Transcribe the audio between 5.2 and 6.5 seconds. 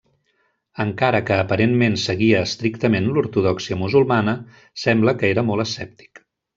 que era molt escèptic.